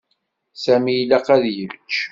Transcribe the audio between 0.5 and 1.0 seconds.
Sami